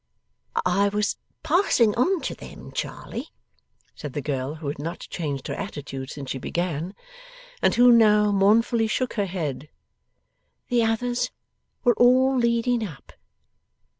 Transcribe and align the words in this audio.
'I 0.65 0.89
was 0.89 1.17
passing 1.43 1.93
on 1.93 2.21
to 2.21 2.33
them, 2.33 2.71
Charley,' 2.71 3.29
said 3.93 4.13
the 4.13 4.21
girl, 4.23 4.55
who 4.55 4.67
had 4.67 4.79
not 4.79 5.01
changed 5.11 5.47
her 5.47 5.53
attitude 5.53 6.09
since 6.09 6.31
she 6.31 6.39
began, 6.39 6.95
and 7.61 7.75
who 7.75 7.91
now 7.91 8.31
mournfully 8.31 8.87
shook 8.87 9.13
her 9.13 9.27
head; 9.27 9.69
'the 10.69 10.83
others 10.83 11.29
were 11.83 11.93
all 11.99 12.35
leading 12.35 12.83
up. 12.83 13.13